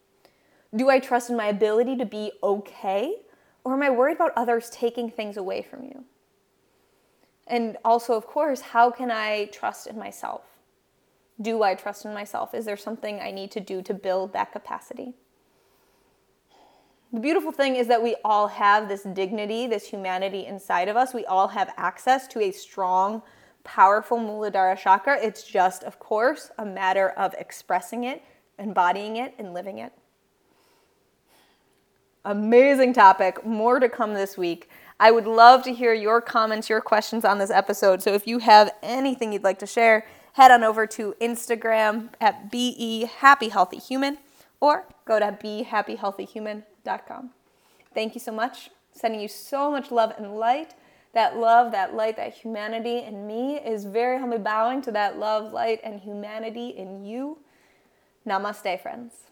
Do 0.75 0.91
i 0.91 0.99
trust 0.99 1.31
in 1.31 1.37
my 1.37 1.47
ability 1.47 1.97
to 1.97 2.07
be 2.07 2.33
okay? 2.43 3.15
Or 3.65 3.75
am 3.75 3.83
i 3.83 3.91
worried 3.91 4.17
about 4.17 4.33
others 4.37 4.71
taking 4.71 5.11
things 5.11 5.37
away 5.37 5.63
from 5.63 5.85
you? 5.85 6.05
And 7.47 7.77
also, 7.85 8.15
of 8.15 8.27
course, 8.27 8.61
how 8.61 8.91
can 8.91 9.11
I 9.11 9.47
trust 9.47 9.87
in 9.87 9.97
myself? 9.99 10.56
Do 11.41 11.63
I 11.63 11.75
trust 11.75 12.05
in 12.05 12.15
myself? 12.15 12.55
Is 12.55 12.65
there 12.65 12.77
something 12.77 13.21
I 13.21 13.31
need 13.31 13.51
to 13.53 13.61
do 13.61 13.83
to 13.83 13.95
build 13.95 14.33
that 14.33 14.53
capacity? 14.53 15.15
The 17.13 17.21
beautiful 17.21 17.53
thing 17.53 17.77
is 17.77 17.87
that 17.89 18.03
we 18.03 18.17
all 18.25 18.49
have 18.49 18.89
this 18.89 19.03
dignity, 19.03 19.67
this 19.67 19.87
humanity 19.87 20.47
inside 20.47 20.89
of 20.89 20.97
us. 20.97 21.15
We 21.15 21.25
all 21.27 21.49
have 21.49 21.73
access 21.77 22.27
to 22.29 22.41
a 22.41 22.51
strong, 22.51 23.23
powerful 23.65 24.19
Muladhara 24.19 24.79
chakra. 24.79 25.19
It's 25.21 25.45
just, 25.45 25.85
of 25.85 25.99
course, 25.99 26.51
a 26.59 26.65
matter 26.65 27.11
of 27.11 27.35
expressing 27.35 28.05
it, 28.05 28.23
embodying 28.59 29.17
it, 29.17 29.35
and 29.39 29.55
living 29.55 29.79
it. 29.79 29.93
Amazing 32.25 32.93
topic. 32.93 33.47
More 33.47 33.79
to 33.79 33.89
come 33.89 34.15
this 34.15 34.37
week. 34.37 34.69
I 34.99 35.11
would 35.13 35.27
love 35.27 35.63
to 35.65 35.73
hear 35.73 35.95
your 35.95 36.21
comments, 36.21 36.69
your 36.69 36.81
questions 36.81 37.25
on 37.25 37.39
this 37.39 37.51
episode. 37.51 38.03
So 38.03 38.15
if 38.15 38.27
you 38.27 38.41
have 38.41 38.73
anything 38.83 39.33
you'd 39.33 39.45
like 39.45 39.61
to 39.61 39.67
share, 39.67 40.07
head 40.37 40.51
on 40.51 40.63
over 40.63 40.87
to 40.87 41.15
Instagram 41.19 42.11
at 42.21 42.51
be 42.51 43.07
happy 43.07 43.49
healthy 43.49 43.79
human 43.79 44.19
or 44.61 44.85
go 45.07 45.19
to 45.19 45.33
behappyhealthyhuman.com. 45.43 47.31
Thank 47.95 48.15
you 48.15 48.21
so 48.21 48.33
much. 48.33 48.69
Sending 48.93 49.21
you 49.21 49.29
so 49.29 49.71
much 49.71 49.91
love 49.91 50.13
and 50.19 50.37
light. 50.37 50.75
That 51.15 51.39
love, 51.39 51.73
that 51.73 51.95
light, 51.95 52.17
that 52.19 52.35
humanity 52.35 52.99
in 52.99 53.27
me 53.27 53.57
is 53.57 53.87
very 53.87 54.21
humbly 54.21 54.37
bowing 54.37 54.83
to 54.83 54.93
that 54.93 55.19
love, 55.19 55.55
light, 55.55 55.81
and 55.83 56.01
humanity 56.01 56.69
in 56.69 57.07
you. 57.07 57.39
Namaste, 58.27 58.83
friends. 58.83 59.26